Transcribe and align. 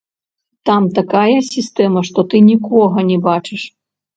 Там 0.69 0.87
такая 0.99 1.35
сістэма, 1.49 2.01
што 2.09 2.25
ты 2.33 2.43
нікога 2.49 3.07
не 3.11 3.17
бачыш. 3.29 3.61